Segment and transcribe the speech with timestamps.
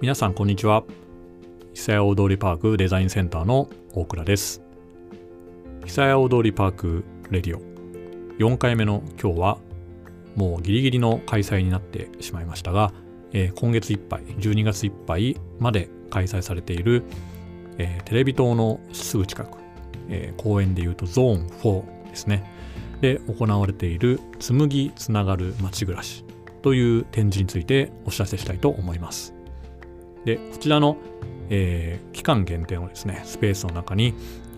[0.00, 0.82] 皆さんこんにちは。
[1.74, 4.62] 久屋大通パークデザインセンターの大倉です。
[5.84, 7.60] 久屋大通パークレディオ。
[8.38, 9.58] 4回目の今日は
[10.36, 12.94] もうギリギリの開催になってしまいましたが、
[13.34, 17.02] えー、今月いっぱい12月いっぱいまで開催されている、
[17.76, 19.58] えー、テレビ塔のすぐ近く、
[20.08, 22.50] えー、公園でいうとゾーン4ですね。
[23.02, 26.24] で行われている紬ぎつながる街暮らし
[26.62, 29.34] という展示についてお知らせしたいと思います。
[30.24, 30.96] でこちらの、
[31.48, 34.14] えー、期間限定のですねスペースの中に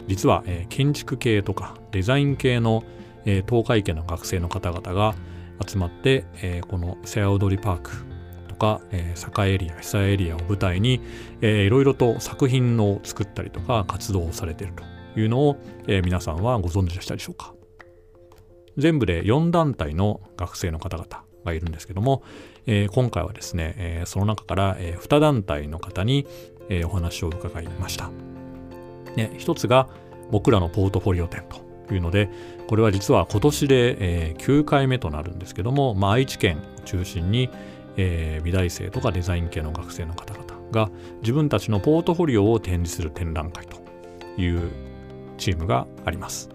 [0.08, 2.84] 実は、えー、建築系とかデザイン系の、
[3.24, 5.14] えー、東海圏の学生の方々が
[5.64, 7.90] 集まって、えー、この瀬谷踊りパーク
[8.48, 11.00] とか、えー、栄エリア久エリアを舞台に、
[11.40, 17.54] えー、いろいろと作品を作ったりとか活動をされているというのを、えー、皆さんはご存知でしたでしょうか。
[18.78, 22.22] 全部で4団体の学生の方々がいるんですけども、
[22.66, 26.26] えー、今回はですね、えー、その中から、えー、2団体の方に、
[26.68, 28.10] えー、お話を伺いました。
[29.16, 29.88] ね、一つが
[30.30, 32.30] 僕らのポートフォリオ展というので、
[32.68, 33.96] これは実は今年で、
[34.28, 37.50] えー、9回目となるんですけども、まあ、愛知県を中心に、
[37.96, 43.76] えー、美大生とかデザイン系の学生の方々が自分たちのポートフォリオを展示する展覧会と
[44.40, 44.70] いう
[45.36, 46.48] チームがあります。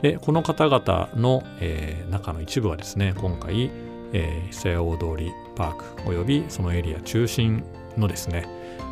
[0.00, 3.70] で、この方々の、えー、中の一部はですね、今回、
[4.12, 7.64] えー、久屋大通りパークおよびそのエリア中心
[7.98, 8.46] のですね、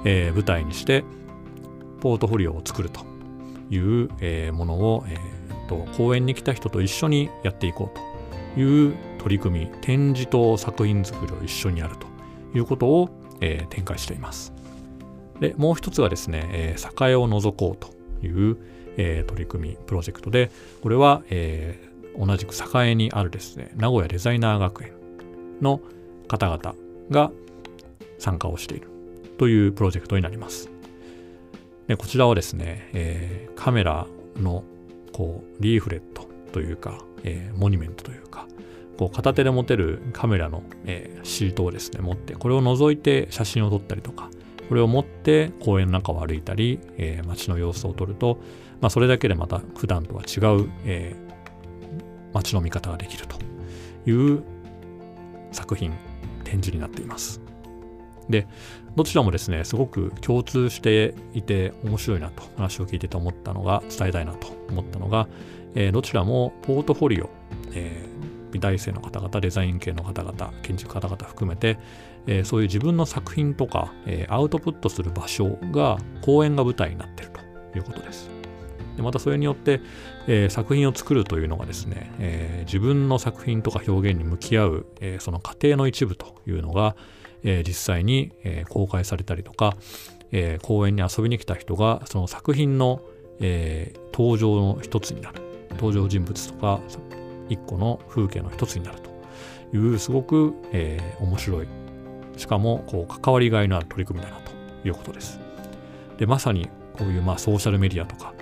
[0.04, 1.04] えー、舞台にして
[2.00, 3.06] ポートフォリオを作ると
[3.70, 12.06] いう、えー、ものを、えー、と公演に来た人と一緒にやっていこうという取り組み展示と作品作りを一緒にやると
[12.56, 14.52] いうことを、えー、展開しています。
[15.40, 18.56] でもう一つはですね、えー、栄を覗こうという、
[18.96, 20.50] えー、取り組みプロジェクトで
[20.82, 24.92] これは、えー、同じく栄にあるですね名古屋デザイナー学園
[25.60, 25.80] の
[26.28, 26.74] 方々
[27.10, 27.30] が
[28.18, 28.88] 参加をしている
[29.38, 30.70] というプロジェクトになります。
[31.86, 34.06] でこちらはですね、えー、カメラ
[34.36, 34.64] の
[35.12, 38.46] こうリーフレットというか、えー、モニュメントというか、
[38.98, 44.30] こう片手で持てるカメラの、えー、シートをですね、持って、これを覗いて写真を撮ったりとか、
[44.68, 48.38] これを持って公園の中を歩いたり、えー、街の様子を撮ると、
[48.80, 53.38] まあ、それだけでまた普段とは違う、えー、街の見方ができると
[54.10, 54.42] いう
[55.52, 55.92] 作品
[56.46, 57.40] 展示になっています。
[58.30, 58.46] で、
[58.96, 65.28] どちらもですね、すごく共通していて面白いなと話を聞いてて思ったのが、伝えたいなと思ったのが、
[65.74, 67.30] えー、どちらもポートフォリオ、
[67.72, 71.78] えー、美大生の方々、デザイン系の方々、建築方々含めて、
[72.26, 77.32] えー、そういう自分の作品とか、え、アウトプットする場所が公園が舞台になっている
[77.72, 78.35] ということです。
[78.96, 79.80] でまたそれによって、
[80.26, 86.96] えー、作品を作るというのがですね、えー、自分の作品とか表現に向き合う、えー、その過程の一部というのが、
[87.44, 89.76] え実際に、え公開されたりとか、
[90.32, 93.02] え公園に遊びに来た人がその作品の、
[93.40, 95.42] え登場の一つになる
[95.72, 96.80] 登場人物とか
[97.48, 101.68] 一個の風景の一つになるというすごく、え面白い
[102.36, 104.52] しかもこう関わりがいのある取り組みだなと
[104.88, 105.38] いうことです。
[106.18, 108.32] でまさにこういうまあソーシャルメディアとか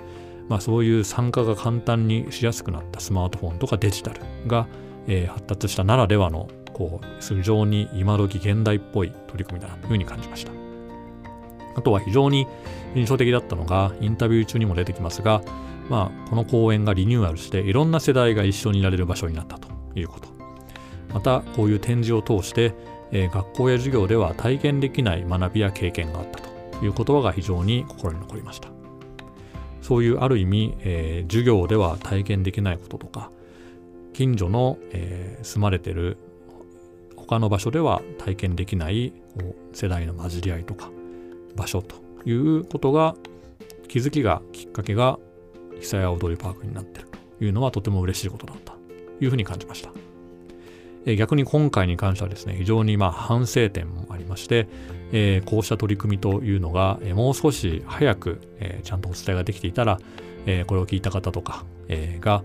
[0.47, 4.67] まあ、そういう参加が簡単にしやすくなったスマートフォンとかデジタルが、
[5.07, 10.51] えー、発達したならではのこう非常に今時現代っぽい取り組みだなというふうに感じました。
[11.75, 12.47] あとは非常に
[12.95, 15.41] 印象的だったのがインタビュー中にも出てきますが、
[15.89, 20.29] まあ、この公園がリニューアルしていろんな世代が一緒にいられる場所になったということ。
[21.13, 22.73] またこういう展示を通して、
[23.11, 28.74] えー、学校や授業では体験できない学びや経験があったという言葉が非常に心に残りました。
[29.85, 33.29] そういうある意味、えー、授業では体験できないこととか
[34.13, 36.17] 近所の、えー、住まれてる
[37.15, 39.13] 他の場所では体験できない
[39.73, 40.89] 世代の混じり合いとか
[41.55, 41.97] 場所と
[42.27, 43.15] いうことが
[43.87, 45.19] 気づきがきっかけが
[45.79, 47.07] 久屋踊りパークになってる
[47.37, 48.79] というのはとても嬉しいことだったと
[49.23, 49.91] いうふうに感じました。
[51.05, 54.67] え逆に今回に関してはですね、非常にま反省点もありまして、
[55.17, 59.97] えー、こうした取り組みというのが、え、もう少し早く、え、ちゃんとお伝えができていたら、
[60.45, 62.43] えこれを聞いた方とか、えが、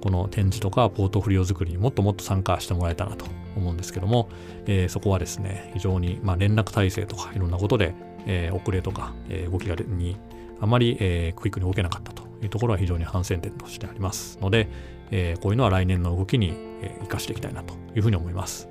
[0.00, 3.24] この展示とかポートフリオ作りにもっともっと参加してもらえたらと
[3.56, 4.28] 思うんですけども、
[4.66, 7.92] えそこはですね、非常に、ま、連絡体制とかいろんなことで、
[8.26, 10.16] え遅れとか、え動きがに
[10.60, 14.68] あまり、えクイックに動けなかったというところは非常に反省点としてありますので、
[15.10, 18.68] えこういうのは来年の動きに、え生かしていきたいなというふうに思います。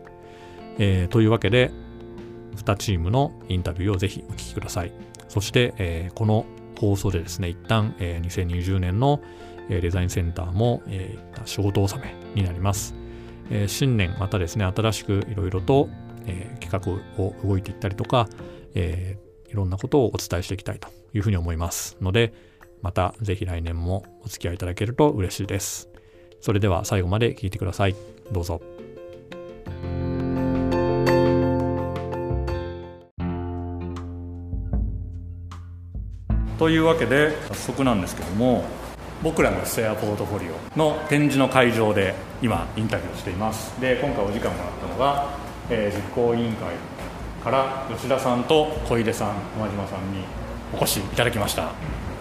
[0.80, 1.72] えというわけで、
[2.56, 4.92] 2チームのインタビューをぜひお聞きください。
[5.28, 6.46] そして、えー、この
[6.80, 9.22] 放送でですね、一旦、えー、2020年の、
[9.70, 12.96] えー、デザインセンターも、えー、仕事納めになります。
[13.50, 15.90] えー、新年またですね、新しくいろいろと、
[16.26, 18.28] えー、企画を動いていったりとか、
[18.74, 19.18] え
[19.52, 22.34] いろんなことをお伝えしていきたいというふうに思いますので、
[22.82, 25.90] またぜひ来年もお付き合いいただけると嬉しいです。
[26.40, 27.96] それでは最後まで聞いてください。
[28.32, 28.62] どうぞ。
[36.62, 38.64] というわけで早速なんですけども
[39.24, 43.82] 僕らのステアポートフォリオの展示の会場で今インタビューをしています。
[43.82, 45.40] で今回お時間もらったのが、
[45.72, 46.76] えー、実行委員会
[47.44, 50.20] から吉田さんと小出さん浜島さんに
[50.72, 51.72] お越しいただきました。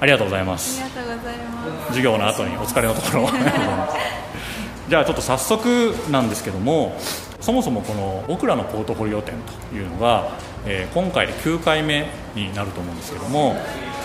[0.00, 0.82] ありがとうございます。
[0.82, 1.86] ありがとうございます。
[1.88, 3.28] 授業の後にお疲れのところ。
[4.88, 6.96] じゃあちょっと早速なんですけども
[7.43, 9.34] そもそもこの僕らのポートフォリオ展
[9.70, 10.31] というのが、
[10.64, 13.54] えー、今回で9回目になると思うんですけども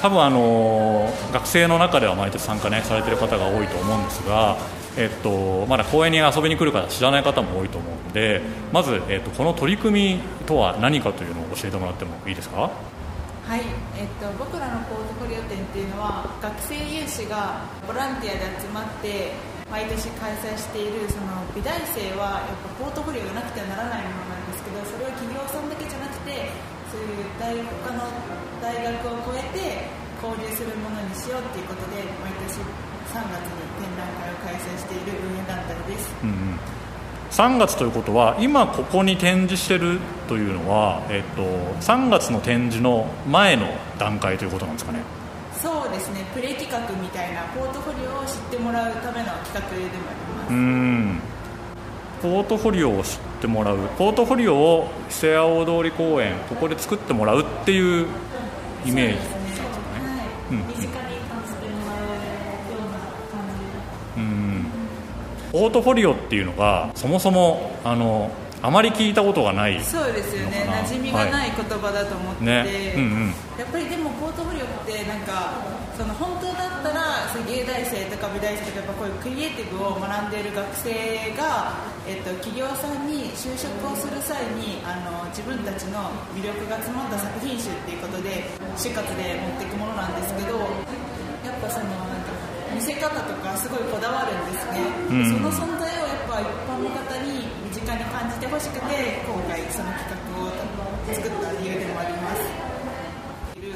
[0.05, 4.55] 多分あの学生の中では毎年参加、ね、されてる方が多いと思うんですが、
[4.95, 8.39] えっと、まだ公園に遊びに来る方知らない方も多いと思うので
[8.71, 12.69] まず、えっと、この取り組みとは何かというのを教えてもらってもいいですか？
[12.69, 13.65] はい、
[13.97, 19.33] えっと、僕らのポートフォリオ展っていうのは学生有志がボランティアで集まって
[19.71, 26.53] 毎年開催しているその美大生はやっぱポートフォリオがなくてはならないものなんですけどそれは企業さんだけじゃなくて
[26.95, 27.51] そういう大
[27.83, 28.07] 他の
[28.63, 29.83] 大学を超えて
[30.23, 32.63] 交流するものにしようということで毎年
[33.11, 36.59] 3月に展覧会を開催している運営団体です、うんうん。
[37.31, 39.99] 3月ということは今ここに展示してる
[40.29, 41.43] というのは、えっと、
[41.81, 43.67] 3月の展示の前の
[43.99, 44.99] 段階ということなんですかね。
[45.61, 46.25] そうですね。
[46.33, 50.53] プレ企画みたいなポートフォリオを知ってもらうための企画でもあります。
[50.53, 51.19] うん。
[52.21, 53.77] ポートフォリオを知ってもらう。
[53.97, 58.07] ポートフォリオを伊勢大通公園ここで作ってもらうっていう
[58.85, 59.17] イメージ。
[65.51, 68.29] ポートフォリオっていうのがそもそもあの
[68.65, 70.65] あまり聞いたことがないそうですよね。
[70.89, 72.93] 馴染みがない言葉だと思ってて、はいね。
[72.97, 75.53] うんうん、やっぱりでもポートフォリオってなんか
[75.95, 77.15] その本当だったら
[77.47, 80.91] 芸大生とか美大生とかやっぱこういうクリエイティブを学んでいる学生
[81.37, 81.77] が、
[82.07, 88.43] えっと、企業さんに就職をする際にあの自分たちの魅力が詰まった作品集っていうことで
[88.75, 90.59] 就活で持っていくものなんですけど
[91.47, 92.33] やっぱそのなんか
[92.75, 97.47] 見せ方とかすごいこだわるんですね、うん、その存在をやっぱ一般の方に
[97.85, 100.49] 身近に感じてほしくて今回その企画を
[101.13, 102.41] 作った理由でもあります。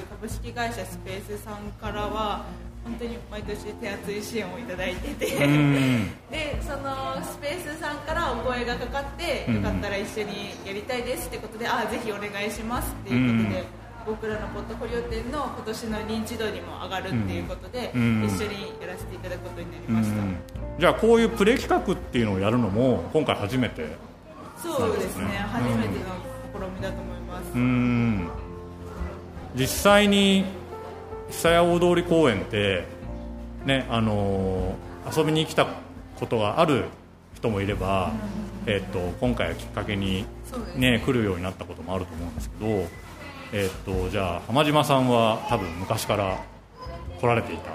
[0.09, 2.43] 株式会社スペースさんからは
[2.83, 5.25] 本当に毎年手厚い支援をいただいてて
[6.31, 13.78] でそのスペースさんからお声がかかってよかったら一緒にやりたいですってことでああぜひお願いしますっていうことで。
[14.05, 20.35] 僕らのポットフォリオ展の今年の認知度にも上がるっていうことで、うん、一緒にやらせていただくことになりました、うん、
[20.79, 23.89] じゃあこういうプレ企画っていうのをやるのも今回初めて、ね、
[24.61, 25.25] そうですね。
[25.25, 25.93] 初めての
[26.53, 28.29] 試みだと思います、うん、
[29.55, 30.45] 実際に
[31.29, 32.85] 久屋大通公園って
[33.65, 35.67] ねあのー、遊びに来た
[36.19, 36.85] ことがある
[37.35, 38.11] 人もいれば、
[38.65, 40.25] えーと、今回はきっかけに
[40.75, 41.03] ね、ね。
[41.05, 42.87] 来るようになったこともあると思うんですけど
[43.51, 46.37] えー、っとじゃあ浜島さんは多分昔から
[47.19, 47.71] 来られていた。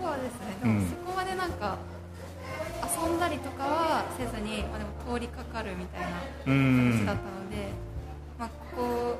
[0.00, 0.56] そうですね。
[0.62, 1.76] でもそこまでなんか
[2.82, 6.08] 遊んだりとかはせずに、まあ、でも通りかかるみたいな
[6.44, 7.68] 感じだったので、
[8.38, 9.18] まあ、ここ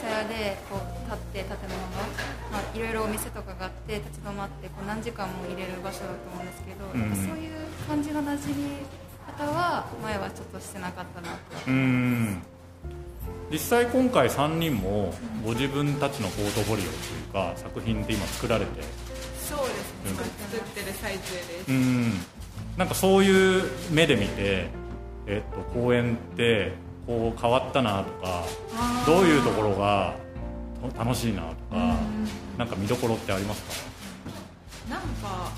[0.00, 2.08] さやでこう立って建物が、
[2.50, 7.52] まあ、いろいろお店とかがあって立ち止まってこう何時間も入れる場所だと思うんですけど、うん、そういう
[7.86, 8.86] 感じの馴染み
[9.38, 11.38] 方は前はちょっとしてなかったなと。
[11.68, 12.42] うん
[13.52, 15.12] 実際今回3人も
[15.44, 16.92] ご自分たちのポートフォリオとい
[17.30, 18.82] うか作品って今作られて
[19.38, 20.24] そうですね。
[20.50, 21.68] 作ってる最中です。
[21.68, 22.12] うん。
[22.78, 24.68] なんかそういう目で見て、
[25.26, 26.72] えっと、公演って
[27.06, 28.44] こう変わったなとか
[29.06, 30.14] どういうところが
[30.98, 31.96] 楽しいなとか
[32.56, 33.62] なんか見どころってあります
[34.88, 34.94] か？
[34.94, 35.52] なんか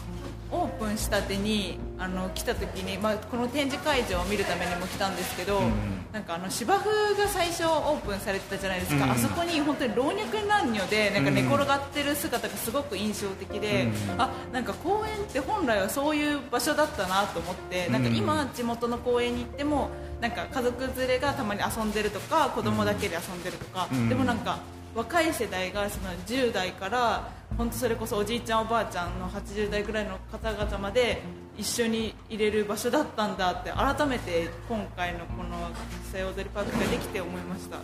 [0.51, 5.73] オープンしたてにあの来た時に、まあ、この展示会場を見るためにも来たんですけど、うん、
[6.13, 24.59] なんかあの芝生が最初オープンされてたじゃないですか、うん、あそこに本当に老若男女でなんか寝転がってる姿がすごく印象的で、うん、あなんか公園って本来はそういう場所だったなと思って、なんか今地元の公園に行ってもなんか家族連れがたまに遊んでるとか子供だけで遊んでるとか、でもなんか
[24.95, 31.23] 若い世代がその10代から本当それこそおじいちゃんおばあちゃんの80代ぐらいの方々まで
[31.57, 35.71] 一緒に入れる場所だったんだって改めて今回のこの
[36.11, 37.77] 「さよ踊りパーク」ができて思いました。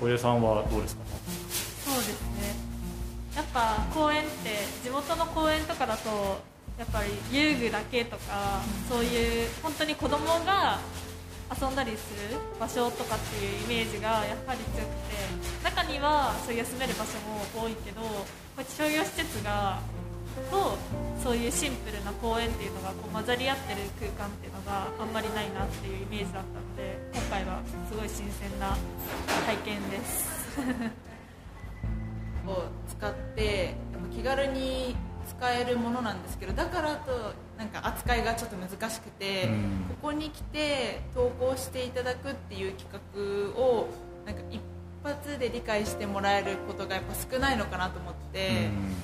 [0.00, 1.02] 小出さんはどうですか？
[1.84, 2.54] そうですね。
[3.36, 6.40] やっぱ公園って地元の公園とかだと
[6.78, 10.78] やっぱり遊具だけとかそういう本当に子供が
[11.50, 19.80] 遊んだりする場所とかっていうイメージがやっぱり強くて中にはそういう休める場所も多いけどこうやって商業施設が
[20.50, 20.78] と
[21.22, 28.76] そういうシンプルな公園っていうのがこう混ざり合ってる空間っていうのがあんまりないなっていうイメージだったので今回はすごい新鮮な
[29.46, 30.42] 体験です。
[32.46, 33.74] を使って
[34.14, 34.96] 気軽に
[35.28, 42.90] 使えるものなんですけどだからとなんか扱いがちょっと難しくて、うん、ここに来て投稿していただくっていう企
[43.54, 43.86] 画を
[44.26, 44.60] なんか一
[45.04, 48.94] 発で理解してもらえることがやっぱ少ないのかなと思って、うん、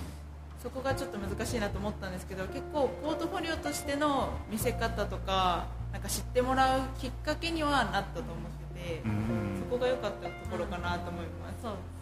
[0.60, 8.34] そこがちょっと難しいなと思ったんですけど結構ポートフォリオとしての見せ方とかなんか知ってもらうきっかけにはなったと思っ
[8.74, 11.98] てて、うん、そこが良かったところかなと思います。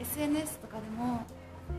[0.00, 1.26] SNS とかでも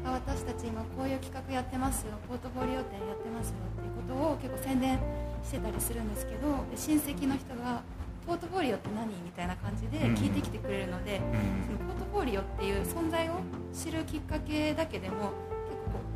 [0.03, 2.13] 私たち今こういう企画やってますよ。
[2.27, 4.99] ポートフォリオ展やってますよっていうことを結構宣伝
[5.43, 7.81] してたりするんですけど親戚の人が
[8.25, 9.07] ポートフォリオって何？
[9.07, 11.21] みたいな感じで聞いてきてくれるので、
[11.65, 13.33] そのポートフォリオっていう存在を
[13.73, 15.31] 知るきっかけだけでも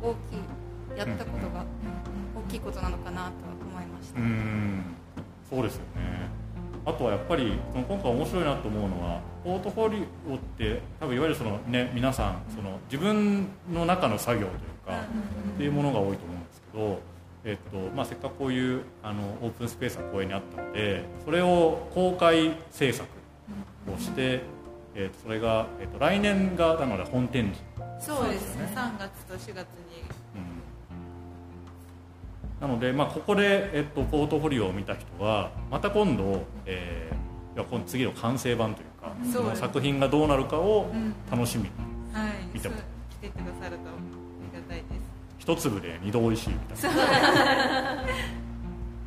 [0.02, 1.64] 構大きいやったことが
[2.36, 3.32] 大きいことなのかなと
[3.68, 4.20] 思いました。
[5.50, 6.43] そうですよね
[6.86, 15.00] あとはやっぱりその今回面白いなと思うのはポートフォリオって多分いわゆるその、ね、皆さんその自分の中の作業というか
[15.54, 16.98] っていうものが多いと思うんですけど、
[17.44, 23.08] えっとまあ、せっかくこういうあのオープンスペースが公園にあったのでそれを公開制作
[23.94, 24.42] をして、
[24.94, 27.62] えっとそれが、えっと来年がなので本展示。
[28.00, 28.70] そうですね。
[28.74, 30.04] 3月と4月に
[32.64, 40.90] なので、まあ、ここで、えっと、ポートフォリオを見た人はまた今度、えー、いやこの次の完成版というか、その作品がどうなるかを
[41.30, 41.70] 楽しみに
[42.54, 42.84] 見ても、はい、
[43.16, 43.92] 来てくださるとあ
[44.50, 44.84] りがたいです。
[45.40, 48.02] 一粒で二度美味しいみたいな。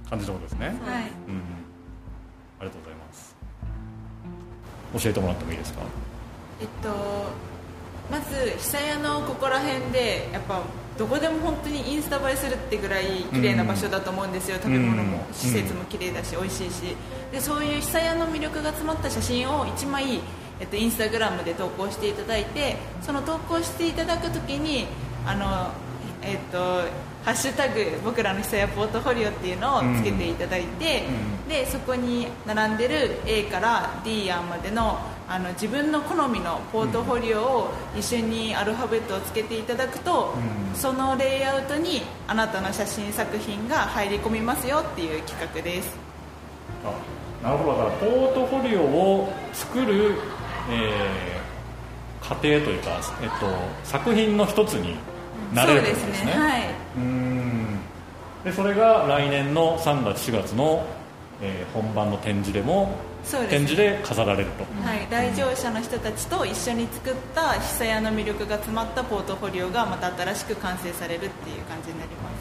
[0.08, 0.84] 感じのことですね、はい、うん、あ
[2.62, 3.36] りがとうございます。
[5.04, 5.82] 教えてもらってもいいですか？
[6.62, 6.90] えっと
[8.12, 10.62] まず久屋のここら辺でやっぱ
[10.98, 16.96] どこでも本当にインスタ映えするってぐらい綺麗な場所だと思うんですよ、食べ物も施設も綺麗だし美味しいし。
[17.32, 20.20] でそういう久屋の魅力が詰まった写真を1枚、
[20.60, 24.88] えっと、インスタグラムで投稿していただいてその投稿していただく時に
[25.26, 25.72] あの、
[26.24, 26.58] えっと、
[27.26, 31.04] ハッシュタグ僕らの久屋ポートフォリオっていうのをつけていただいて、
[31.48, 35.00] でそこに並んでる A から D 案までの
[35.30, 40.34] あの自分の好みのポートフォリオを一緒にアルファベットをつけていただくと、
[40.72, 45.90] うん、そのレイアウトにあなたの写真作品が入り込みますよっていう企画です。
[46.86, 47.78] あなるほど。
[47.78, 50.16] だからポートフォリオを作る、
[50.70, 53.48] えー、過程というか、えっと、
[53.84, 54.96] 作品の一つに
[55.54, 56.62] なれるということですね、ね、はい。
[56.96, 57.80] うん。
[58.46, 60.86] でそれが来年の3月4月の、
[61.42, 62.96] えー、本番の展示でも
[63.50, 72.34] 展示で飾られると、はい、来場者の人たちと一緒に作った久屋の魅力が詰まったポートフォリオがまた新しく完成されるっていう感じになります。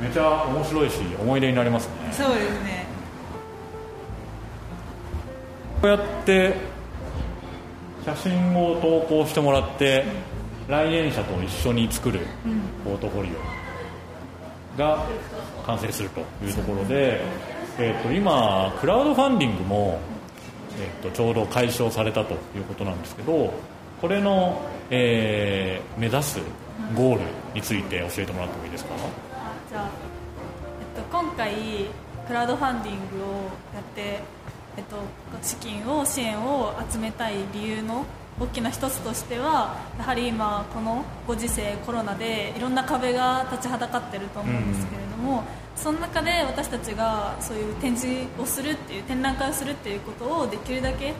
[0.00, 0.08] うん。
[0.08, 1.92] めちゃ面白いし思い出になりますね。
[2.12, 2.86] そうですね。
[5.80, 6.54] こうやって
[8.04, 10.04] 写真を投稿してもらって、
[10.68, 12.20] うん、来園者と一緒に作る
[12.84, 13.30] ポートフォリ
[14.76, 15.06] オが
[15.72, 17.20] 完成するというところで、
[17.78, 20.00] えーと、今クラウドファンディングも、
[20.78, 23.54] えーと、ちょうど解消されたということなんですけど
[24.00, 24.60] これの、
[24.90, 26.40] えー、目指す
[26.94, 27.20] ゴール
[27.54, 28.90] について教えてもらってもいいですか？
[29.70, 29.88] じゃあ、
[30.96, 31.54] えっと、今回
[32.26, 33.28] クラウドファンディングを
[33.74, 34.20] やって、
[34.76, 34.96] えっと、
[35.40, 38.04] 資金を支援を集めたい理由の
[38.40, 51.14] 大きな一つとしてはやはり今このご時世コロナでいろんな壁が立ちはだかっていると思うんですけれども、うんその中で私たちがそういう展示をするっていう展覧会をするっていうことをできるだけ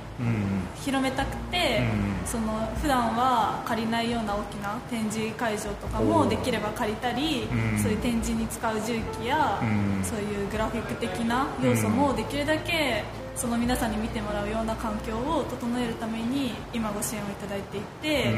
[0.85, 1.81] 広めたくて、
[2.23, 13.05] うん、その普段は借りないような大きな展示会場とかもできれば借りたり、うん、そういう展示に使う重機や、うん、そういうグラフィック的な要素もできるだけ
[13.35, 18.35] その皆さんに見てもらうような環境を整えるために今ご支援をいただいていて。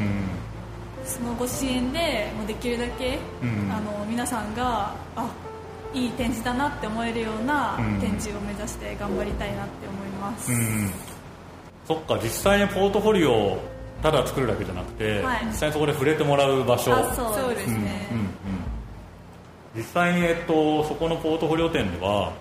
[1.04, 3.18] そのご支援でもできるだけ、
[3.70, 5.30] あの皆さんがあ
[5.92, 10.90] いい展示だなって思えるような展示を目指して頑張りたいなって思います、うん、
[11.86, 13.58] そっか実際にポートフォリオを
[14.02, 16.92] ただ作るだけじゃなくて、はい、実際にそこで触れてもらう場所。
[17.14, 18.30] そうですね、うんうんうん、
[19.76, 22.32] 実際に、えっと、そこのポートフォリオ展では、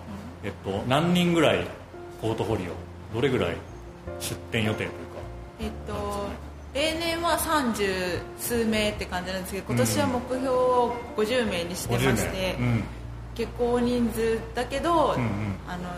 [0.42, 1.66] えっと、何人ぐらい
[2.20, 3.56] ポートフォリオどれぐらい
[4.20, 4.94] 出展予定というか。
[5.60, 6.28] えっと
[6.74, 12.84] 例年は30数名って感じなんですけど今年は目標を50名にしてまして、うん。
[13.36, 15.88] 結構人数だけど、うんうん、あの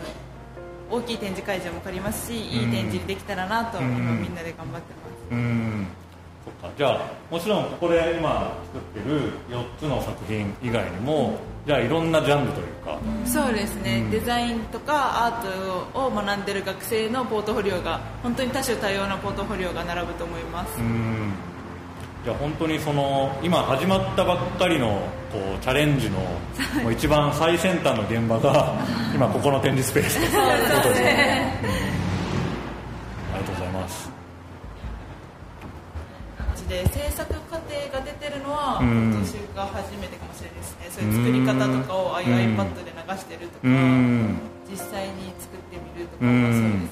[0.91, 5.31] 大きい展示会場も借りますし、いい展示できたらなと、今みんなで頑張ってます。
[5.31, 5.87] うん
[6.61, 6.75] そっか。
[6.77, 12.97] じゃあもちろんここで今作ってる4つの作品以外にも、じゃあいろんなジャンルというか。
[13.25, 20.79] そうですね、うん、デザインとかアートを学んでる学生のポートフォリオが本当に多種多様なポートフォリオが並ぶと思います。
[20.79, 21.33] うん。
[22.23, 25.01] じゃあ本当にその今始まったばっかりの
[25.31, 26.19] こうチャレンジの
[26.91, 28.73] 一番最先端の現場が
[29.15, 31.26] 今ここの展示スペースということですね、
[38.77, 43.67] は今年が初めてかもしれないですね、そういう作り方とかを iPad で流してるとか、
[44.69, 46.89] 実際に作ってみるとかはそうですね。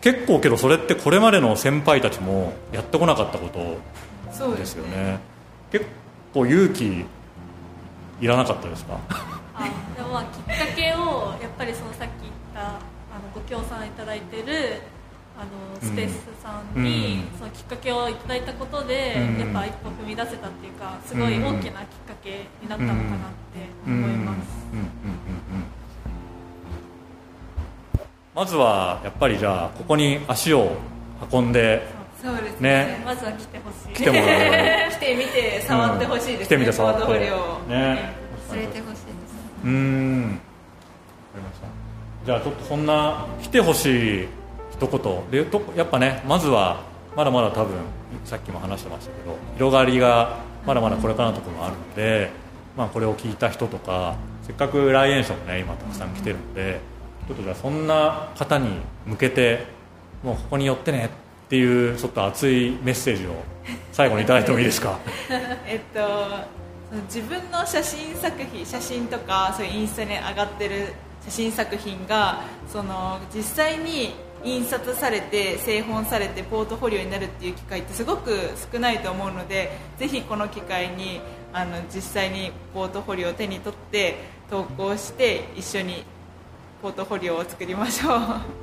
[0.00, 3.78] 結構けどそれってこれまでの先輩たちもやってこなかったこと
[4.56, 5.18] ですよね、ね、
[5.70, 5.86] 結
[6.34, 7.04] 構勇気
[8.20, 8.98] いらなかったですか？
[9.54, 12.80] あでもまあきっかけをやっぱりそのさっき言ったあの
[13.32, 14.80] ご協賛いただいてる
[15.38, 23.08] あのスペースさんに、そのきっかけをいただいたことで、やっぱ一歩踏み出せたっていうかすごい大きなきっかけになったのかなっ
[23.52, 24.38] て思います、
[28.34, 30.72] まずはやっぱりじゃあここに足を
[31.32, 31.52] 運ん。
[31.52, 38.14] でそうですね、ね、まずは来てほしい来てもらう来てみて触ってほしいですね、うん、来てみて触ってね
[38.52, 39.12] 連れてほしいです
[39.64, 40.22] うん。
[40.22, 40.40] わか
[41.34, 41.66] りました
[42.24, 42.86] じゃあちょっとそん。
[42.86, 44.28] な来てほしい
[44.72, 46.80] 一言でやっぱねまずは
[47.16, 47.76] まだまだ多分
[48.24, 52.30] さっきも話してましたけど広がりがまだまだこれからのところもあるので、
[52.76, 54.14] まあ、これを聞いた人とか
[54.46, 56.80] せっかく来園者もね今たくさん来てるので
[57.28, 58.68] ちょっとじゃあそんな方に
[59.06, 59.64] 向けて
[60.22, 63.30] もうここに寄ってねっていうちょっと熱いメッセージを
[63.92, 64.98] 最後にいただいてもいいですか？
[65.66, 66.62] えっと
[67.08, 70.92] 自分の写真作品写真とかそういうインスタに上がってる
[71.24, 78.36] 写真作品がその実際に印刷されて製本されてポートフォリオになるっていう機会ってすごく
[78.72, 81.20] 少ないと思うのでぜひこの機会に
[81.52, 84.16] あの実際にポートフォリオを手に取って
[84.50, 86.04] 投稿して一緒に
[86.82, 88.61] ポートフォリオを作りましょう。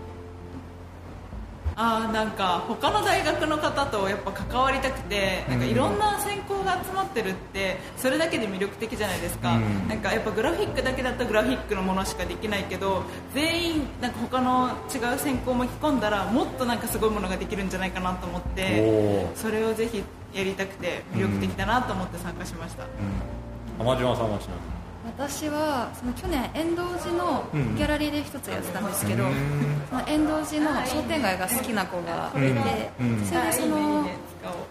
[1.81, 29.23] あなんか他の大学の方とやっぱ関わりたくてなんかいろんな専攻が集まってるってそれだけで魅力的じゃないですか、うん、なんかやっぱグラフィックだけだったらグラフィックのものしかできないけど全員なんか他の違う専攻を巻き込んだらもっとなんかすごいものができるんじゃないかなと思ってそれをぜひやりたくて魅力的だなと思って参加しました、うん、浜島さんはちなみに私はその去年遠藤寺のギャラリーで一つやってたんですけど、
[29.89, 32.91] その遠藤寺の商店街が好きな子がいて、
[33.25, 34.05] それでその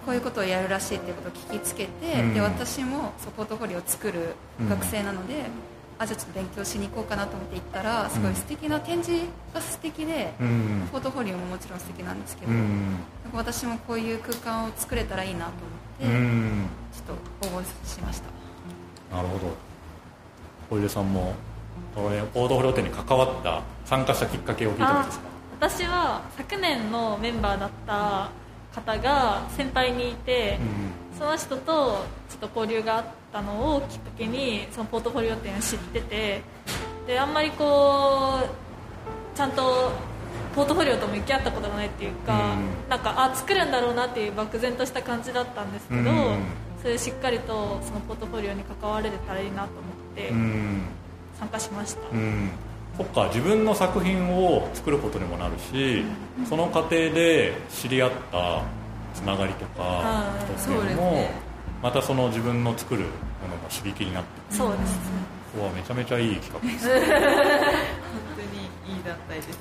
[0.04, 4.34] こういうことをやるらしいっていうことを聞きつけて、で私もそポートフォリオを作る
[4.68, 5.46] 学生なので、
[5.98, 10.34] あじゃあちょっと勉強しに行こうかなと思って行ったらすごい素敵な展示が素敵で、
[10.92, 12.52] ポートフォリオももちろん素敵なんですけど、
[13.32, 15.52] 私もこういう空間を作れたらいいなと
[16.04, 19.16] 思って、ちょっと応募しました。
[19.16, 19.67] なるほど
[20.70, 21.34] 小出さんも
[21.94, 25.24] ポートフォリオ展に関わった参加したきっかけを聞いてもいいですか？
[25.60, 28.30] 私は昨年のメンバーだった
[28.74, 30.58] 方が先輩にいて、
[31.12, 36.42] うん、その人とちょっと交流があったのをきっかけにそのポートフォリオ展を知ってて
[37.06, 39.90] であんまりこうちゃんと
[40.54, 46.06] ポートフォリオとも向き合ったことがないっていうか、うん、なんかあ作るんだろうなっていう漠然とした感じだったんですけど、うん、
[46.82, 50.30] それしっかりとそのポートフォリオに関われたらいいなと思って
[51.38, 52.50] 参加しました、うん、
[52.96, 56.04] そっか自分の作品を作ることにもなるし、
[56.48, 58.62] その過程で知り合った
[59.14, 61.30] つながりとか人っていうのも、ね、
[61.82, 63.08] またその自分の作るも
[63.48, 64.98] のが刺激になってそうです、
[65.54, 66.98] ここはめちゃめちゃいい企画です 本
[68.36, 69.54] 当にいい団体ですね、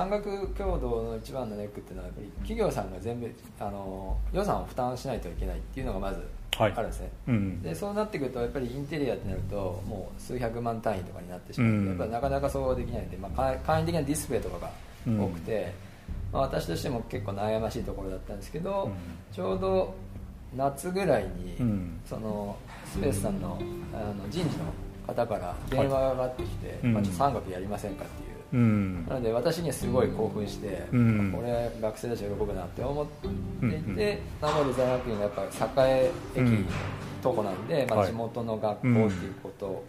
[0.00, 6.26] 産学共同の一番のネックっていうのはやっぱり企業さんが全部あの予算を負担しないといけないっていうのがまず
[6.58, 11.80] あるんですね、はいうん、でそうなってくるとやっぱりインテリアってなるともう数百万単位とかになってしまって、う。
[11.82, 14.70] ん、やっぱなかなかそうできないんで、まあ、簡易的なディスプレイとかが
[15.06, 15.72] 多くて、
[16.32, 18.90] うん、まあ、私としても結構悩ましいところだったんですけど、
[19.32, 19.94] ちょうど
[20.56, 21.56] 夏ぐらいに、
[22.06, 23.58] そのスペースさんの
[23.92, 24.64] あの人事の
[25.06, 33.06] 方から電話が上がってきて、まあ、ちょっと3学やりませんかっていううん、なので私にはすごい興奮して、うん、これ学生たちが喜ぶなって思っ
[33.60, 35.32] ていて、名森大学院がやっ
[35.74, 36.64] ぱ栄駅
[37.22, 39.66] 徒歩なんで、まあ、地元の学校っていうこと。
[39.66, 39.84] を、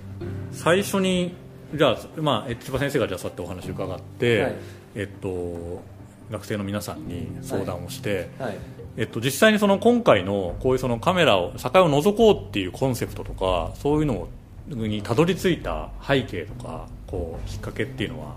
[0.52, 1.34] 最初に
[1.74, 4.56] じゃあ、まあ、千葉先生がじゃあそうやってお話を伺って、はい、
[4.96, 5.82] えっと
[6.30, 8.50] 学生の皆さんに相談をして、はい。
[8.50, 8.58] はい、
[8.98, 14.28] えっと、実際にその今回のこういうそのカメラを境を覗こうっていうコンセプトとかそういうの
[14.68, 18.36] にたどり着いた背景とかこうきっかけっていうのは？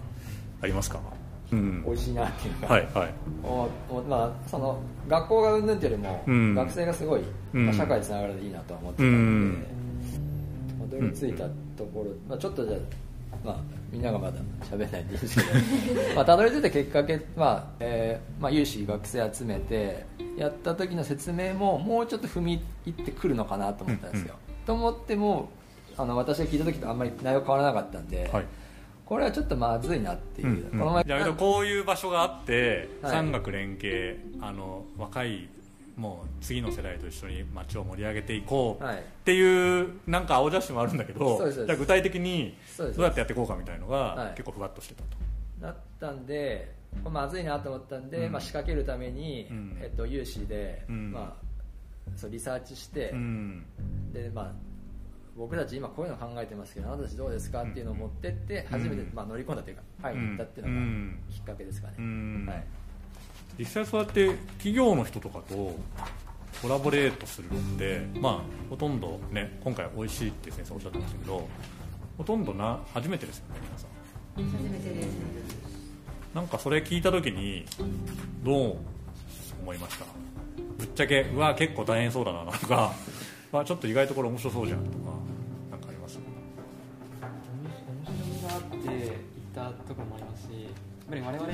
[0.64, 0.98] ありますか？
[1.52, 3.14] うん、美味しいなっていうか、はいはい。
[3.44, 7.22] おおまあ、その学校がうんぬんっていうよりも、うん、学生がすごい、
[7.52, 11.44] まあ、社会つながるでいいなと思ってたので、たどり着いた
[11.76, 12.78] ところ、まあ、ちょっとじゃ
[13.44, 13.56] まあ、
[13.92, 15.48] みんながまだ喋らないんでいいんですけど
[16.16, 20.06] まあたどり着いた結果け、まあえーまあ、有志学生集めて
[20.38, 24.54] やった時の説明ももうちょっと踏み入ってくるのかなと思ったんですよ、うん。
[24.54, 25.50] うん、と思っても
[25.98, 28.44] あの私が聞いた時とあんまり内容変わらなかったんで、はい、
[29.04, 31.04] これはちょっとまずいなっていう、うんうん、この前。
[31.04, 35.48] じゃあこういう場所があって、はい、産学連携あの若い
[35.96, 45.08] もう次の世代と一緒に街を盛り上げていこうっていう、なんか青写真もあるんだけどじゃあ具体的にどうやってやっていこうかみたいのが結構ふわっとしてたと。
[45.60, 46.74] なったんで
[47.10, 53.12] まずいなと思ったんで、うん、まあ、仕掛けるために、うん、えっと、有志で、うん、まあ、そうリサーチして、
[54.12, 54.52] でまあ、
[55.36, 60.74] 僕たち今こういうの考えてますけどあなたたちどうですかっていうのを持ってって初めて、まあ、乗り込んだというか会いに行ったっていうの
[61.10, 61.94] がきっかけですかね。
[62.46, 62.64] はい。
[63.58, 65.76] 実際そうやって企業の人とかと
[66.62, 71.48] コラボレートするのってまあほとんどね今回美味しいって先生おっしゃってましたけど
[72.16, 73.90] ほとんどな初めてですよね皆さん。
[74.36, 75.08] 初めてです。
[76.34, 77.64] なんかそれ聞いた時に
[78.44, 78.76] どう
[79.62, 80.04] 思いました？
[80.78, 82.92] ぶっちゃけうわ結構大変そうだなとか、
[83.52, 85.12] まあ、ちょっと意外とこれ面白そうじゃんとか
[88.84, 89.12] て行っ
[89.54, 90.72] たところもありますしやっ
[91.10, 91.52] ぱり我々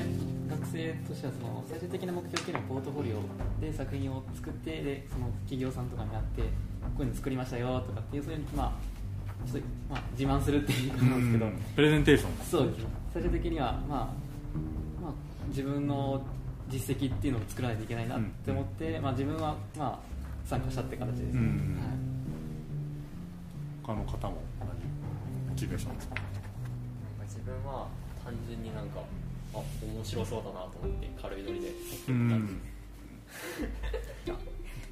[0.49, 3.19] 学生としてはその最終的な目標っていうのはポートフォリオ
[3.59, 6.47] で作品を作ってでその企業さんとかに会ってこ
[6.99, 8.71] ういうの作りましたよとかっていうそういうまあ
[9.47, 11.51] ちょっとまあ自慢するっていうかなんですけど。
[11.75, 12.31] プレゼンテーション。
[12.45, 12.67] そう。
[12.67, 13.97] です最終的にはまあ
[15.01, 15.13] まあ
[15.49, 16.21] 自分の
[16.69, 19.99] 実績っていうのを作らないといけないなって思って、まあ、自分はまあ
[20.45, 21.15] 参加したって形で。
[21.15, 21.97] す、ね、はい、
[23.83, 24.35] 他の方も
[25.49, 26.15] モチベーションですか
[27.41, 27.87] 自分は
[28.23, 29.01] 単純になんか
[29.53, 31.73] あ面白そうだなと思って軽いノリで。
[32.09, 32.61] うん。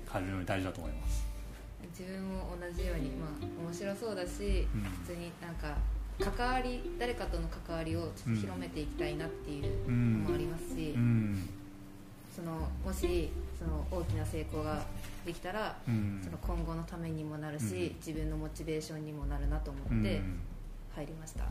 [0.10, 1.28] 軽いノリ大事だと思います。
[1.98, 3.30] 自分も同じように、まあ、
[3.64, 5.78] 面白そうだし、うん、普通になんか
[6.20, 11.02] 関わり誰かとの関わりをちょっと広めていきたいなっていうのもありますし、うん。
[11.02, 11.50] うん、
[12.36, 14.84] そのもしその大きな成功が
[15.24, 20.22] できたら、その今後のためにもなるし、自分のモチベーションにもなるなと思って
[20.96, 21.46] 入りました。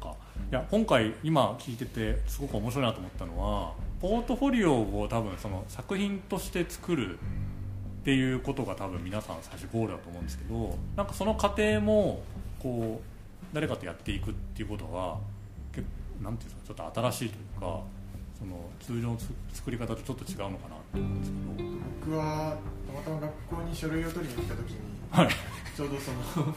[0.00, 0.16] そっか。
[0.50, 7.18] いや今回今聞いててすごく面白いなと思ったのはポートフォリオを多分その作品として作るっ
[8.04, 12.22] ていうことが多分皆さん最初ゴールだと思うんですけどなんかその過程も
[12.62, 15.18] こう誰かとやっていくっていうことは
[15.72, 15.86] 結
[16.18, 17.80] 構なんていうんですかちょっと新しいというか
[18.38, 19.18] その通常の
[19.52, 21.76] 作り方とちょっと違うのかなと思うんですけど。
[22.06, 24.76] 僕はたまたま学校に書類を取りに来た時に、
[25.10, 25.28] はい、
[25.76, 26.54] ちょうどその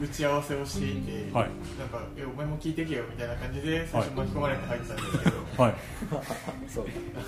[0.00, 5.74] 打ち合わせをしていて、はい、なんかえお前も聞いてけよみたいな感じで最初巻き込まれて入ってたんですけど、はい、
[6.68, 6.86] そう。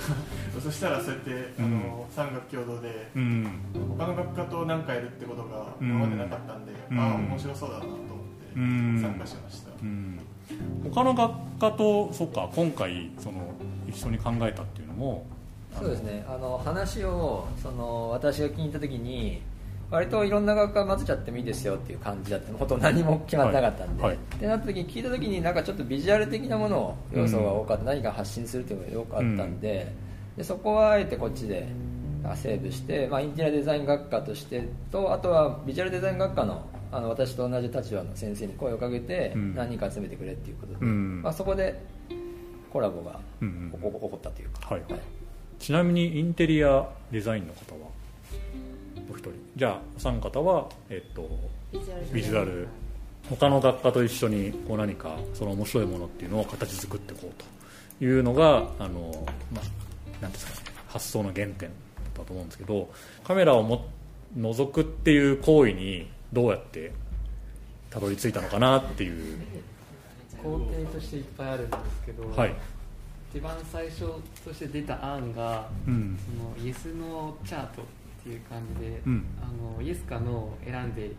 [0.61, 3.47] そしたらそうやって、あの産学共同で、うん、
[3.99, 10.19] 他の学科と何かやるってことが今までなかったんで、うん、ああ面白そうだなと思って参加しました、うん、
[10.85, 13.55] 他の学科とそっか今回その
[13.89, 15.27] 一緒に考えたっていうのも
[15.79, 16.25] そうですね。
[16.29, 19.41] あの話をその私が聞いた時に
[19.92, 24.12] 割といろんな学科混ぜちゃってもいいですよっていう感じだったほとんど何も決まってなかったんで、はい。
[24.12, 29.92] はい、ってなった時に聞いた時になんかちょっとビジュアル的なものを要素が多かった、うん、何か発信するっていうのがよくあったんで。
[30.33, 31.68] うん、でそこはあえてこっちで
[32.37, 41.81] セーブして、まあ、インテリアデザイン学科としてとあとはビジュアルデザイン学科のあの私と同じ立場の先生に声をかけて何人か集めてくれっていうことで、うん、まあ、そこで
[42.70, 43.46] コラボが起
[43.81, 44.83] こったというか、はい。
[44.83, 45.00] はい、
[45.59, 47.90] ちなみにインテリアデザインの方は？
[49.11, 49.33] お一人。
[49.57, 51.29] じゃあお三方は、えっと、
[52.12, 52.69] ビジュアル。
[53.31, 57.43] 他の学科と一緒にこう何かその面白いものっていうのを形作っていこう
[58.01, 61.71] というのがあの、まあ、なんですかね発想の原点
[62.15, 62.91] だと思うんですけど
[63.25, 63.87] カメラをも
[64.37, 66.93] 覗くっていう行為にどうやって
[67.91, 69.38] たどり着いたのかなっていう。
[70.43, 72.55] 工程としていっぱいあるんですけど、はい、
[73.33, 74.01] 一番最初
[74.45, 76.19] として出た案が、うん、
[76.59, 77.83] そのイエスのチャート
[78.23, 81.11] っていう感じで、うん、あのイエスかノーを選んで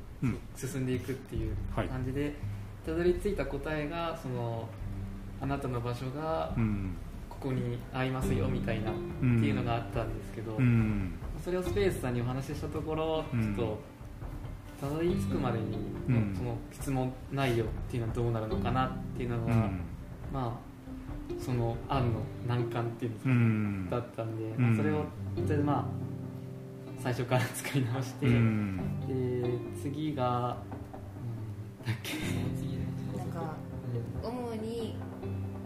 [0.56, 2.34] 進んでいくっていう感じで、
[2.86, 4.68] たどり着いた答えがその
[5.42, 6.54] あなたの場所が
[7.30, 10.58] ここに合いますよみたいなっていうのがあったんですけど、
[11.44, 13.80] それをスペースさんにお話ししたところちょっと
[14.80, 15.78] たどり着くまでに
[16.38, 19.54] その質問内容っていうのはどうなるのかなっていうのが、
[20.32, 20.74] まあ
[21.40, 25.06] その案の難関っていうんですか、だったんで、まあ、それを
[25.64, 25.86] まあ
[27.04, 28.32] 最初から作り直して、で
[29.82, 30.56] 次が、
[31.86, 32.14] うん、だっけ？
[33.18, 33.56] なんか
[34.24, 34.96] 主に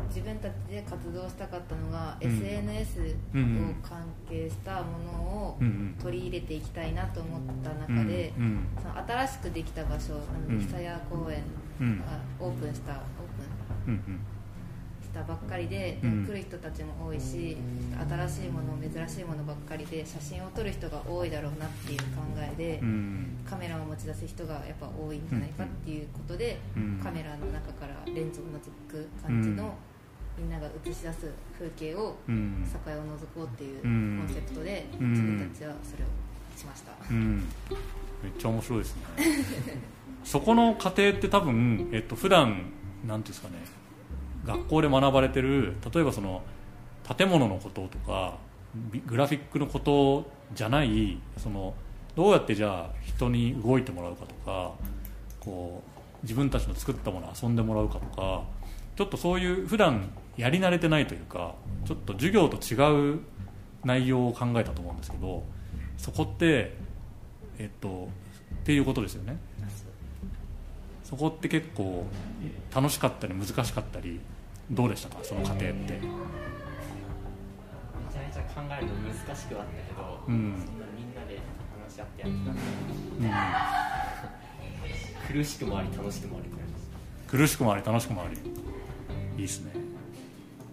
[0.07, 3.03] 自分たちで活動したかったのが、うん、SNS を
[3.87, 5.11] 関係したもの
[5.49, 5.59] を
[6.01, 10.19] 取り入れていきたいなと思った中で、うんうん、その新しくできた場所
[10.49, 11.43] 久屋公園
[11.99, 12.99] がオープンしたオー
[13.85, 13.95] プン。
[13.95, 14.36] し
[15.17, 17.57] たばっかりで、で来る人たちも多いし
[18.09, 22.79] 新しいもの珍しいものばっかりで写真を撮る人が多いだろうなっていう考えで、
[23.49, 26.59] カメラを持ち出す人がやっぱ多いんじゃないかっていうことで、
[27.03, 28.47] カメラの中からレンズを覗
[28.89, 29.73] く感じの、
[30.37, 36.07] みんなが映し出す風景を、酒屋を覗こうっていうコンセプトで、自分たちはそれを
[36.55, 39.01] しました、めっちゃ面白いですね。
[40.23, 42.73] そこの過程って多分、えっと普段
[43.07, 43.76] なんていうんですかね
[44.47, 46.41] 学校で学ばれてる例えばその
[47.17, 48.37] 建物のこととか
[49.05, 51.73] グラフィックのことじゃないその
[52.15, 54.71] どうやってじゃあ人に動いてもらうかとか
[55.39, 58.43] こう自分たちの作ったものを遊んでもらうかとか
[58.95, 61.53] ちょっとそういう普段やり慣れてないというか
[61.85, 63.19] ちょっと授業と違う
[63.83, 65.43] 内容を考えたと思うんですけど
[65.97, 66.75] そこって
[67.59, 68.09] えっと
[68.61, 69.37] っていうことですよね。
[71.03, 72.05] そこって結構
[72.75, 74.19] 楽しかったり難しかったり
[74.71, 75.23] どうでしたか？
[75.23, 75.67] その過程って。
[75.67, 75.99] めちゃ
[78.21, 81.39] めちゃ考えるの難しくはあったけど、うん、そんなみんなで
[81.85, 82.51] 話し合ってやってた。
[85.31, 86.49] うん、苦しくもあり楽しくもあり
[87.27, 88.35] 苦しくもあり楽しくもあり。
[88.35, 88.39] い
[89.39, 89.71] いですね。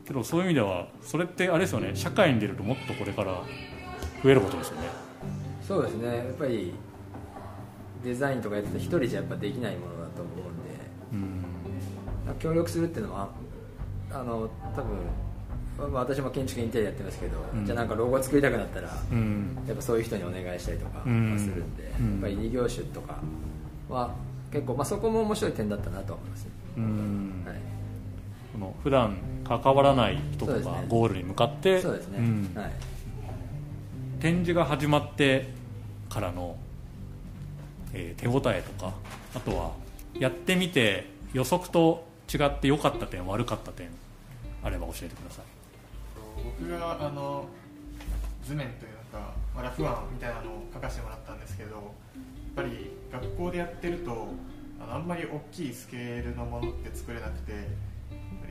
[0.07, 1.93] けどそういう意味ではそれってあれですよね。
[1.95, 3.43] 社会に出るともっとこれから
[4.23, 4.89] 増えることですよね。
[5.67, 6.17] そうですね。
[6.17, 6.75] やっぱり
[8.03, 10.71] デザインとかやってた一人じゃやっぱできないものだと思うんで、
[11.13, 13.31] うん、協力するっていうのは
[14.11, 21.13] あの多分私も建築インテリアやってますけど、うん、じゃあなんかロゴ作りたくなったら、うん、やっぱそういう人にお願いしたりとかする
[21.65, 23.19] んで、うん、やっぱり異業種とか
[23.89, 24.15] は
[24.53, 27.45] 結構、まあ、そこも面白い点だったなと思います、うん。
[27.45, 27.57] はい。
[28.53, 32.19] この普段関わらない人とかゴールに向かってそうですね、
[32.55, 32.73] はい、
[34.21, 35.49] 展示が始まって
[36.09, 36.57] からの、
[37.93, 38.95] えー、手応えとか
[39.35, 39.73] あとは
[40.19, 43.89] やってみて予測と違って良かった点悪かった点
[44.63, 45.45] あれば教えてください。
[46.59, 47.47] 僕があの
[48.45, 51.83] 図面というか、まあ、ラフ案みたいなのを書かせてもらったんですけどやっ
[52.57, 54.29] ぱり学校でやってると
[54.81, 57.53] ああんまり大きいスケールのものって作れなくて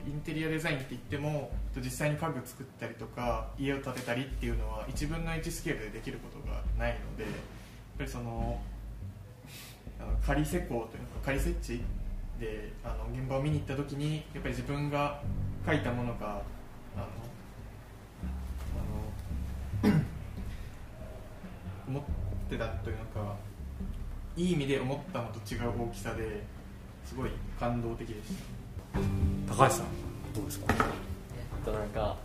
[0.06, 7.34] インテリアデザインって言っても実際に家具作ったりとか家を建てたりっていうのは1分の1スケールでできることがないのでやっ
[8.00, 8.60] ぱりその
[10.00, 10.88] あの仮施工というか
[11.26, 11.82] 仮設置
[12.40, 15.22] であの現場を見に行った時にやっぱり自分が
[15.66, 16.42] 書いたものが
[16.96, 17.06] あの
[19.84, 19.94] あの
[21.88, 22.04] 思っ
[22.50, 23.36] てたというのか
[24.36, 26.42] いい意味で思ったのと違う大きさで
[27.06, 28.34] すごい感動的でし
[29.48, 29.54] た。
[29.56, 29.86] 高橋さん
[30.34, 30.74] どうですか？
[30.74, 32.18] えっとなんか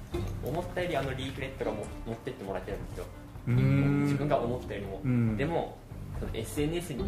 [0.45, 3.05] 思ったよりあのリーフレットがも持ってってもらってるんですよ。
[4.05, 5.01] 自分が思ったよりも。
[5.37, 5.77] でも
[6.33, 7.05] SNS に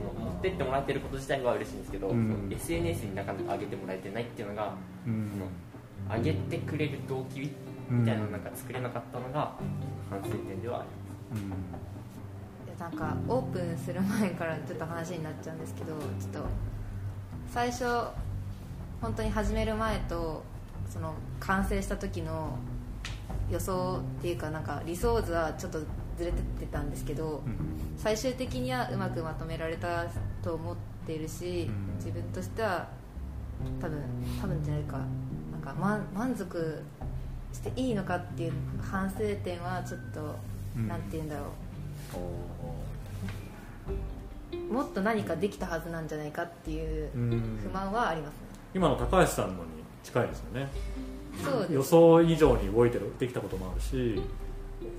[0.00, 4.74] その持ってってもらってること自体は嬉しいんですけど、うん、SNS になかなか上げてもらえてないっていうのが、
[5.06, 7.52] うん、その上げてくれる動機
[7.88, 9.54] みたいなのなんか作れなかったのが
[10.08, 10.88] 反省点ではあり
[11.36, 16.48] ます、うん、なんかオープンする前からちょっと話になっちゃうんですけどちょっと
[17.52, 17.84] 最初
[19.00, 20.42] 本当に始める前と
[20.88, 22.58] その完成した時の
[23.50, 25.80] 予想っていうかなんか理想図はちょっと
[26.20, 27.42] ずれてってたんですけど、
[27.96, 30.06] 最終的にはうまくまとめられた
[30.42, 32.88] と思っているし、自分としては
[33.80, 34.02] 多分
[34.40, 34.98] 多分じゃないか
[35.50, 36.82] なんか満満足
[37.52, 38.52] していいのかっていう
[38.82, 40.36] 反省点はちょっと、
[40.76, 41.46] うん、なんて言うんだろ
[44.58, 44.72] う。
[44.72, 47.08] もっと何かできたはずなんじゃないかっていう
[47.62, 48.38] 不満はありますね。
[48.74, 49.70] 今の高橋さんのに
[50.04, 50.68] 近いですよね。
[51.42, 54.20] そう予想以上に動いてるできたこともあるし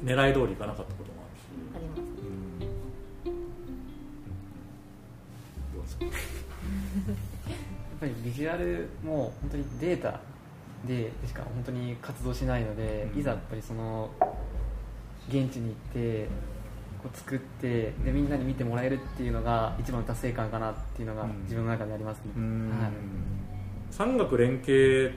[0.04, 1.44] 狙い通りいかなかったこともあるし。
[1.76, 2.00] あります、
[3.26, 3.34] うん、
[5.74, 6.14] どうですかやっ
[8.00, 10.20] ぱりビジュアルも本当にデータ
[10.88, 14.10] でしか本当に活動しないので、うん、いざやっぱりその
[15.30, 16.28] 現地に行って
[17.02, 22.92] こう作ってでみんなに見てもらえるっていうのが一番達成感かなっていうのが自分の中でありますね、うん、はい。
[23.92, 25.14] 産学連携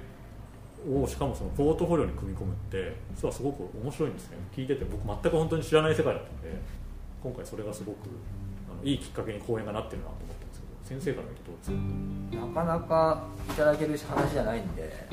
[0.87, 4.37] をしかもそのポートフォリオに組み込むって実はすごく面白いんですね。
[4.55, 6.59] 聞いてて僕全く本当に知らない世界だったので
[7.23, 7.97] 今回それがすごく
[8.70, 11.70] あのいいきっかけに講演がなってるなと思ったんですけど先生から見るとどうです
[12.55, 12.64] か？
[12.64, 15.09] なかなかいただける話じゃないんで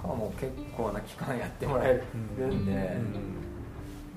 [0.00, 2.02] かも結構な期間やってもらえ
[2.38, 3.14] るんで、うん、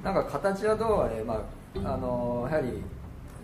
[0.02, 2.82] なんか形はどうあれ、まあ、あのやはり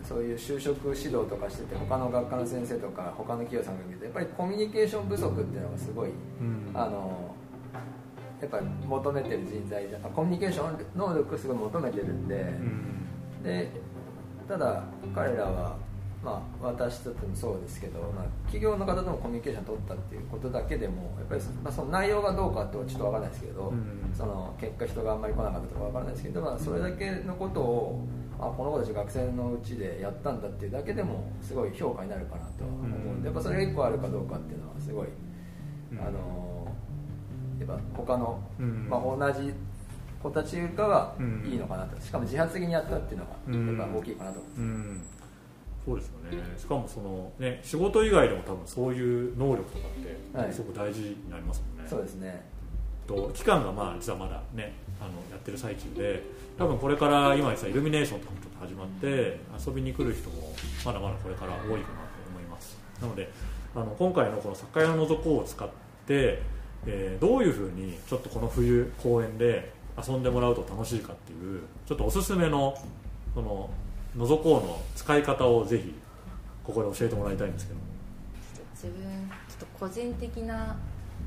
[0.10, 7.36] そういう就職指導とかしてて他の学科の先生とか他の企業さんが見るとやっぱりコミュニケーション不足っていうのがすごい、うん、あの
[8.42, 13.70] やっぱり求めてる人材コミュニケーション能力すごい求めてるんでうん、で
[14.48, 15.78] ただ彼らは、
[16.24, 28.08] まあ、私とてもそうですけど、まあ、企業の方ともコミュニケーション取ったっていうことだけでもやっぱりそ,、まあ、その内容がどうかとはちょっと分からないですけど、うん、その結果人があんまり来なかったとか分からないですけど、まあ、それだけのことを
[28.40, 32.88] あこの子たち学生のうちでやったんだっていうだけでもすごい評価になるかなと思う。
[32.88, 33.22] ん。
[33.22, 35.08] でやっぱそれが1個あるかどうかっていうのはすごい、
[36.00, 36.68] あの
[37.60, 39.54] やっぱ他の、まあ、同じ
[40.24, 42.00] 子たちがはいいのかなと。
[42.02, 43.26] しかも自発的にやったっていうの
[43.76, 45.02] がやっぱ大きいかなと思います、うん。
[45.86, 46.58] そうですよね。
[46.58, 52.60] しかもその、ね、仕事以外でも多分そういう能力とかってすごく大事になりますもんね、はい、そうですね。
[53.08, 56.24] と期間がまあ実はまだねあのやってる最中で
[56.60, 60.54] 多分これから今さイルミネーションとかもちょっと始まって遊びに来る人も
[60.86, 61.80] まだまだこれから多いかなと
[62.30, 62.78] 思います。
[63.02, 63.32] なので
[63.74, 65.70] あの今回のこの「酒屋のぞこう」を使っ
[66.06, 66.42] て、
[66.86, 72.78] えー、どういうふうにちょっとこの冬公園で遊んでもらうと楽しいかっていうちょっとおすすめの
[73.34, 73.70] その
[74.18, 75.94] のぞこうの使い方をぜひ
[76.66, 77.80] ここで教えてもらいたいんですけど。
[78.74, 80.78] 自分ちょっと個人的な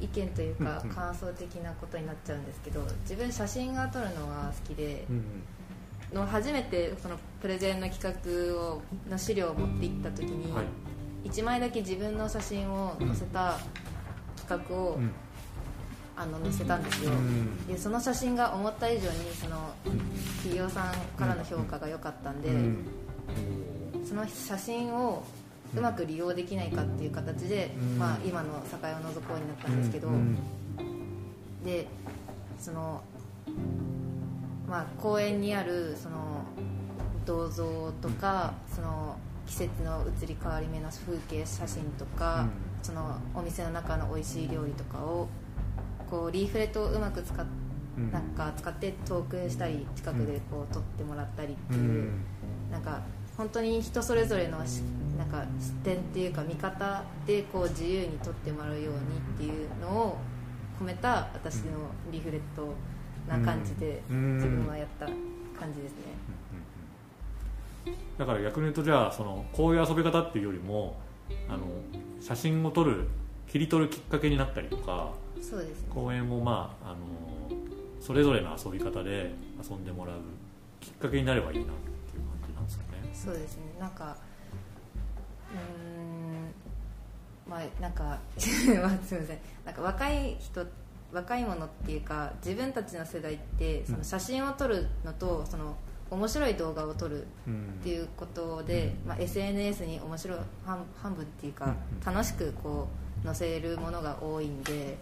[0.01, 5.07] 意見というか感想的なことになっちゃうんですけど自分写真が撮るのが好きで、
[6.13, 10.53] の初めてそのプレゼンの企画をの資料を持って行った時に、
[11.25, 13.59] 1枚だけ自分の写真を載せた
[14.37, 14.99] 企画を、
[16.15, 17.11] あの載せたんですよ、
[17.69, 19.73] でその写真が思った以上にその
[20.37, 22.51] 企業さんからの評価が良かったんで、
[24.07, 25.25] その写真を
[25.75, 30.09] うまく利用できないかっていう形で、まあ、今の境を除こうになったんですけど、
[31.65, 31.87] で
[32.59, 33.03] その、
[34.69, 36.45] まあ、公園にあるその
[37.25, 42.49] 銅像とかその季節の移り変わり目の風景写真とか、
[42.83, 45.29] そのお店の中の美味しい料理とかを
[46.11, 47.47] こうリーフレットをうまく使っ
[48.11, 52.11] なんか使ってトークしたり近くでこう撮ってもらったりっていう、
[52.71, 53.03] なんか
[53.37, 54.59] 本当に人それぞれの
[55.23, 58.93] なんか視点っていうか見方でこう自由に撮ってもらうようにっ
[59.39, 60.19] ていうのを
[60.81, 61.63] 込めた私の
[62.11, 62.75] リフレット
[63.29, 65.99] な感じで自分はやった感じですね。
[68.19, 70.97] だから逆に言うとじゃあそのこういう遊び方っていうよりも
[71.49, 71.67] あの
[72.21, 73.07] 写真を撮る
[73.49, 76.99] 切り取るきっかけになったりとかそうです、ね、公園をまああの
[78.01, 79.33] それぞれの遊び方で
[79.63, 80.17] 遊んでもらう
[80.81, 81.67] きっかけになればいいな
[83.13, 83.63] そうですね。
[83.79, 84.17] なんか
[85.53, 89.29] うんまあなんか すみません。
[89.65, 90.67] なんか若い人
[91.13, 95.77] 若いものっていうか自分たちの世代ってその写真を撮るのとその
[96.11, 97.27] 面白い動画を撮るっ
[97.83, 102.89] ていうことで、まあ、SNS に面白い半半分っていうか楽しくこ
[103.23, 104.99] う載せるものが多いんで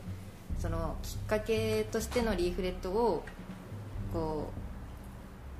[0.58, 3.24] そのきっかけとしてのリーフレットを
[4.12, 4.50] こ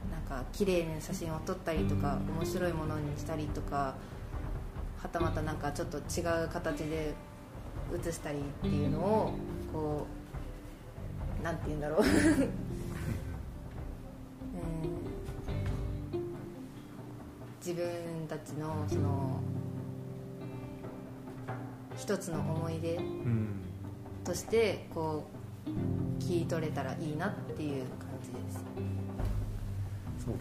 [0.08, 3.94] うなんか綺麗な写真を撮ったりとか面白いものにしたりとか
[5.02, 7.14] はたまたなんかちょっと違う形で
[7.92, 9.32] 写したりっていうのを
[9.72, 10.06] こ
[11.40, 12.00] うなんて言うんだろう。
[17.60, 17.86] 自分
[18.28, 19.38] たちのその
[21.96, 22.98] 一つの思い出
[24.24, 25.24] としてこ
[25.66, 28.64] う切り取れたらいいなっていう感じです。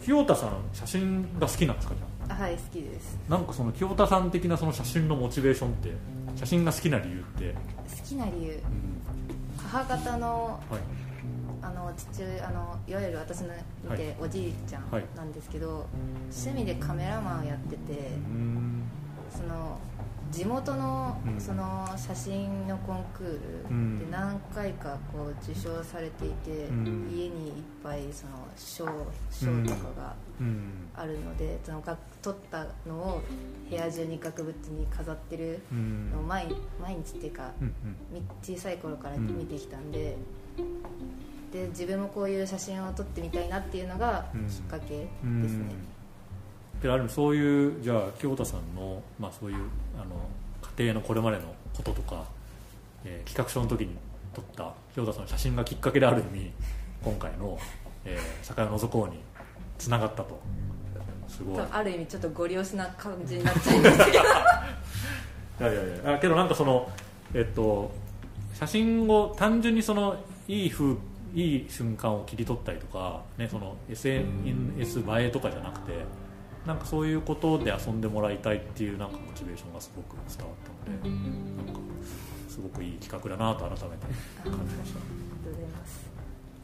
[0.06, 2.09] 清田さん写真が好きなんですかじゃあ？
[2.29, 3.17] はい好きです。
[3.27, 5.93] なんかその清田さん的なその写真のモチベーションって
[6.35, 7.53] 写真が好きな理由って？
[7.53, 8.61] 好きな理由、うん、
[9.57, 10.79] 母方の、はい、
[11.61, 13.49] あの父あのいわゆる私の
[13.83, 14.83] 見て、はい、おじいちゃん
[15.15, 15.85] なんですけど、はい、
[16.31, 18.11] 趣味でカメラマンをやってて
[19.35, 19.79] その
[20.32, 26.51] 地元のその写真のコンクールで何回かこう受賞されていて、
[27.11, 27.53] 家にいっ
[27.84, 28.86] ぱいその賞
[29.32, 30.15] 賞とかが
[30.95, 31.82] あるので、その
[32.22, 33.22] 撮ったのを
[33.70, 34.47] 部屋中に額縁
[34.78, 36.47] に飾ってるのを毎
[36.82, 37.51] 毎日っていうか、
[38.41, 40.17] 小さい頃から見てきたんで。
[41.51, 45.07] で自分もこういう写真を撮ってみたいなっていうのがきっかけで
[45.49, 45.65] すね。
[46.82, 49.57] けどあるそういうじゃあ清田さんの、まあ、そういう
[49.95, 50.30] あの
[50.78, 51.43] 家庭のこれまでの
[51.76, 52.26] こととか、
[53.03, 53.95] えー、企画書の時に
[54.34, 56.51] 撮った清田さんの写真がきっかけである意味
[57.03, 57.57] 今回の
[58.05, 59.20] 「えー、酒屋のぞこう」に
[59.78, 60.39] つながったと
[61.39, 61.63] すごい。
[61.71, 64.09] ある意味ちょっとご利用しな感じになっちゃいますけど。
[64.11, 64.13] い
[65.63, 66.19] やいやいや。
[66.19, 66.89] けどなんかその
[67.33, 67.91] えっと
[68.53, 70.17] 写真を単純にその
[70.47, 70.95] いい風
[71.33, 75.93] いい瞬間を切り取ったりとか、ね、その SNS 映えとかじゃなくて
[76.65, 81.09] なんかそういうことで遊んでもらいたいっていうなんかモチベーションがすごく伝わったので
[81.65, 81.79] なんか
[82.49, 84.05] すごくいい企画だなと改めて
[84.43, 84.99] 感じました。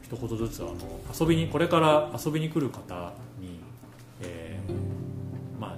[0.02, 0.76] 一言ずつあの
[1.18, 3.58] 遊びにこれから遊びに来る方に、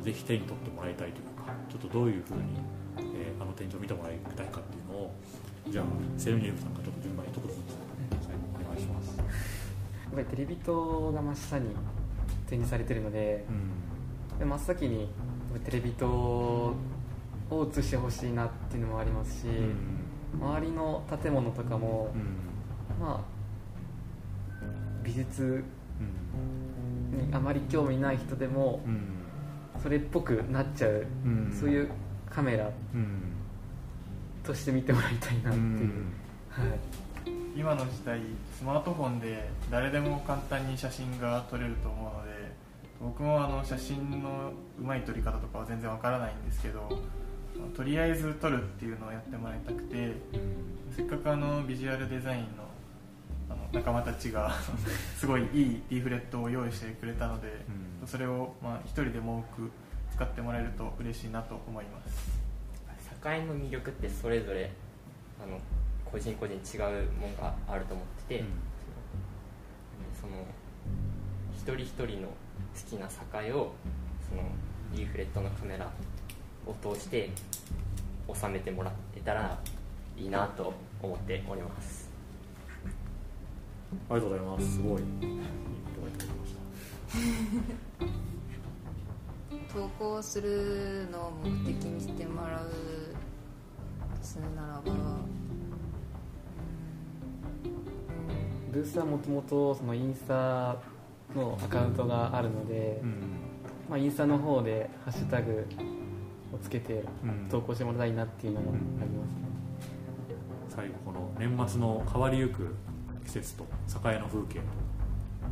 [0.09, 2.41] ぜひ手に取ってもらいたいというかちょっとどういうふうに、
[2.97, 5.13] えー、あの展示を見てもらいたいかっていうのを
[5.69, 5.85] じゃあ
[6.17, 9.19] セルニエルさんがちょっと順番に一言ずつ最後お願いします。
[9.19, 11.67] やっぱりテレビ塔が真下に
[12.49, 13.45] 展示されてるので
[14.33, 15.11] うん、で真っ先に
[15.67, 16.75] テレビ塔を
[17.51, 23.21] 映してほしいなっていうのもありますし、うん、周りの建物とかも、うん、まあ
[25.05, 25.63] 美術
[26.01, 28.81] にあまり興味ない人でも、
[29.83, 31.07] それっぽくなっちゃう、
[31.59, 31.91] そういう
[32.29, 32.71] カメラ
[34.43, 35.91] として見てもらいたいなっていう、
[36.51, 38.21] はい、今の時代
[38.57, 42.53] スマートフォンで誰でも簡単に写真が撮れると思うので
[43.01, 46.89] 僕もあの写真のうまい撮り方とかは全然わからないんですけど
[47.77, 50.13] とりあえず撮るっていうのをやってもらいたくて
[50.97, 52.47] せっかくあのビジュアルデザインの
[53.73, 54.51] 仲間たちが
[55.17, 57.49] すごいいいリーフレットを用意してくれたので、
[58.01, 59.71] うん、それをまあ一人でも多く
[60.13, 62.39] 使ってもらえると嬉しいなと思います。
[63.25, 64.71] 栄の魅力ってそれぞれ
[65.43, 65.59] あの
[66.05, 68.47] 個人個人違うものがあると思ってて、うん、
[70.19, 70.45] その
[71.53, 72.35] 一人一人の好
[72.89, 73.09] きな
[73.43, 73.73] 栄を
[74.29, 74.43] その
[74.95, 75.91] リーフレットのカメラ
[76.67, 77.31] を通して
[78.33, 79.59] 収めてもらえたら
[80.17, 82.08] いいなと思っております
[84.11, 84.73] ありがとうございます。
[84.75, 85.03] すごい。
[89.73, 92.71] 投稿するのを目的にしてもらう
[94.19, 94.83] とするならば
[98.73, 100.77] ブースはもともとそのインスタ
[101.35, 103.21] のアカウントがあるので、うん、
[103.89, 105.67] まあ、インスタの方でハッシュタグ
[106.53, 107.05] をつけて
[107.51, 108.75] 投稿してもらいたいなっていうのもあ
[109.05, 109.37] りますね、
[110.69, 112.75] うん、最後この年末の変わりゆく
[113.29, 113.67] 季節と
[114.11, 114.65] 栄の風景と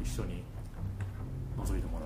[0.03, 0.43] 一緒に
[1.59, 2.06] 覗いてもら